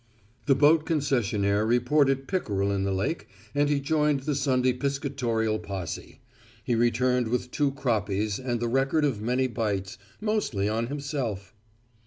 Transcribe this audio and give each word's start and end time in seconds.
The 0.47 0.55
boat 0.55 0.83
concessionaire 0.83 1.63
reported 1.63 2.27
pickerel 2.27 2.71
in 2.71 2.85
the 2.85 2.91
lake 2.91 3.27
and 3.53 3.69
he 3.69 3.79
joined 3.79 4.21
the 4.21 4.33
Sunday 4.33 4.73
piscatorial 4.73 5.59
posse. 5.59 6.19
He 6.63 6.73
returned 6.73 7.27
with 7.27 7.51
two 7.51 7.71
croppies 7.73 8.39
and 8.39 8.59
the 8.59 8.67
record 8.67 9.05
of 9.05 9.21
many 9.21 9.45
bites, 9.45 9.99
mostly 10.19 10.67
on 10.67 10.87
himself. 10.87 11.53